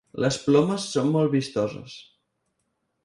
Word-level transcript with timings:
Les 0.23 0.37
plomes 0.45 0.87
són 0.95 1.11
molt 1.17 1.33
vistoses. 1.35 1.99